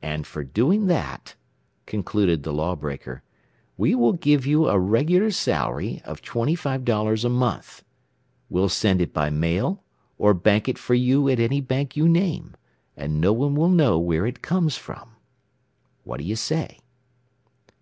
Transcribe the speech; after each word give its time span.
"And 0.00 0.26
for 0.26 0.44
doing 0.44 0.86
that," 0.86 1.34
concluded 1.84 2.42
the 2.42 2.54
law 2.54 2.74
breaker, 2.74 3.22
"we 3.76 3.94
will 3.94 4.14
give 4.14 4.46
you 4.46 4.66
a 4.66 4.78
regular 4.78 5.30
salary 5.30 6.00
of 6.06 6.22
$25 6.22 7.24
a 7.26 7.28
month. 7.28 7.84
We'll 8.48 8.70
send 8.70 9.02
it 9.02 9.12
by 9.12 9.28
mail, 9.28 9.82
or 10.16 10.32
bank 10.32 10.70
it 10.70 10.78
for 10.78 10.94
you 10.94 11.28
at 11.28 11.38
any 11.38 11.60
bank 11.60 11.98
you 11.98 12.08
name, 12.08 12.56
and 12.96 13.20
no 13.20 13.34
one 13.34 13.54
will 13.54 13.68
know 13.68 13.98
where 13.98 14.24
it 14.26 14.40
comes 14.40 14.78
from. 14.78 15.10
"What 16.04 16.16
do 16.16 16.24
you 16.24 16.36
say?" 16.36 16.78